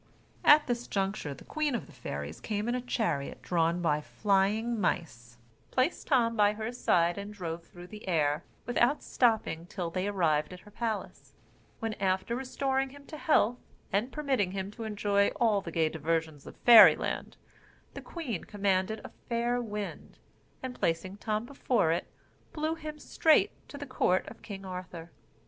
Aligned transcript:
At 0.43 0.65
this 0.65 0.87
juncture 0.87 1.35
the 1.35 1.43
queen 1.45 1.75
of 1.75 1.85
the 1.85 1.91
fairies 1.93 2.39
came 2.41 2.67
in 2.67 2.73
a 2.73 2.81
chariot 2.81 3.39
drawn 3.43 3.83
by 3.83 4.01
flying 4.01 4.81
mice, 4.81 5.37
placed 5.69 6.07
Tom 6.07 6.35
by 6.35 6.53
her 6.53 6.71
side, 6.71 7.19
and 7.19 7.31
drove 7.31 7.63
through 7.65 7.85
the 7.85 8.07
air, 8.07 8.43
without 8.65 9.03
stopping 9.03 9.67
till 9.67 9.91
they 9.91 10.07
arrived 10.07 10.53
at 10.53 10.61
her 10.61 10.71
palace; 10.71 11.35
when, 11.77 11.93
after 11.99 12.35
restoring 12.35 12.89
him 12.89 13.05
to 13.05 13.15
health, 13.17 13.59
and 13.93 14.11
permitting 14.11 14.53
him 14.53 14.71
to 14.71 14.85
enjoy 14.85 15.27
all 15.39 15.61
the 15.61 15.69
gay 15.71 15.87
diversions 15.89 16.47
of 16.47 16.55
Fairy 16.57 16.95
Land, 16.95 17.37
the 17.93 18.01
queen 18.01 18.43
commanded 18.45 19.01
a 19.03 19.11
fair 19.29 19.61
wind, 19.61 20.17
and, 20.63 20.73
placing 20.73 21.17
Tom 21.17 21.45
before 21.45 21.91
it, 21.91 22.07
blew 22.53 22.73
him 22.73 22.97
straight 22.97 23.51
to 23.69 23.77
the 23.77 23.85
court 23.85 24.27
of 24.29 24.41
King 24.41 24.65
Arthur. 24.65 25.11